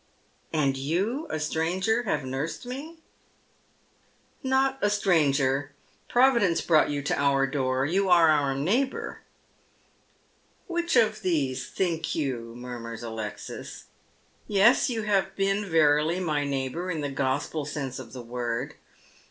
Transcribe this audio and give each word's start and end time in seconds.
"And 0.51 0.77
you— 0.77 1.27
a 1.29 1.39
stranger— 1.39 2.01
have 2.09 2.25
nursed 2.25 2.65
me?"" 2.65 2.97
Not 4.43 4.79
a 4.81 4.89
stranger. 4.89 5.73
Providence 6.09 6.59
brought 6.59 6.89
you 6.89 7.03
to 7.03 7.19
our 7.19 7.45
door; 7.45 7.85
you 7.85 8.09
are 8.09 8.29
our 8.31 8.55
neighbour." 8.55 9.21
"'Which 10.65 10.95
of 10.95 11.21
these, 11.21 11.67
think 11.69 12.15
you?'" 12.15 12.55
murmurs 12.57 13.03
Alexis." 13.03 13.83
Yes, 14.47 14.89
you 14.89 15.03
have 15.03 15.35
been 15.35 15.69
verily 15.69 16.19
my 16.19 16.45
neighbour, 16.45 16.89
in 16.89 17.01
the 17.01 17.11
Gospel 17.11 17.63
sense 17.63 17.99
of 17.99 18.11
the 18.11 18.23
word. 18.23 18.73